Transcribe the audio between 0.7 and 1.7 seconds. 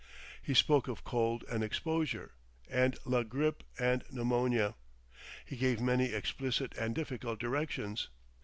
of cold and